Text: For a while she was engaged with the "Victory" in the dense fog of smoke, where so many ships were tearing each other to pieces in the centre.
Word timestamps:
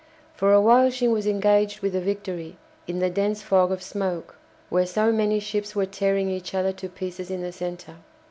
For 0.33 0.51
a 0.51 0.59
while 0.59 0.89
she 0.89 1.07
was 1.07 1.27
engaged 1.27 1.81
with 1.81 1.93
the 1.93 2.01
"Victory" 2.01 2.57
in 2.87 2.97
the 2.97 3.09
dense 3.11 3.43
fog 3.43 3.71
of 3.71 3.83
smoke, 3.83 4.35
where 4.69 4.87
so 4.87 5.11
many 5.11 5.39
ships 5.39 5.75
were 5.75 5.85
tearing 5.85 6.27
each 6.31 6.55
other 6.55 6.71
to 6.73 6.89
pieces 6.89 7.29
in 7.29 7.43
the 7.43 7.51
centre. 7.51 7.97